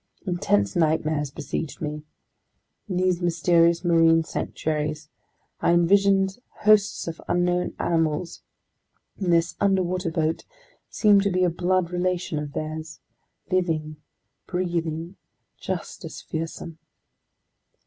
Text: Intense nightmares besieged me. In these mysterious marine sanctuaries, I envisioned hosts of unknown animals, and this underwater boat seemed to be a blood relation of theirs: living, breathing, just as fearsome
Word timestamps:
Intense 0.25 0.75
nightmares 0.75 1.29
besieged 1.29 1.79
me. 1.79 2.01
In 2.89 2.97
these 2.97 3.21
mysterious 3.21 3.85
marine 3.85 4.23
sanctuaries, 4.23 5.09
I 5.59 5.73
envisioned 5.73 6.39
hosts 6.61 7.07
of 7.07 7.21
unknown 7.27 7.75
animals, 7.77 8.41
and 9.17 9.31
this 9.31 9.55
underwater 9.59 10.09
boat 10.09 10.43
seemed 10.89 11.21
to 11.21 11.29
be 11.29 11.43
a 11.43 11.51
blood 11.51 11.91
relation 11.91 12.39
of 12.39 12.53
theirs: 12.53 12.99
living, 13.51 13.97
breathing, 14.51 15.17
just 15.59 16.03
as 16.03 16.19
fearsome 16.19 16.79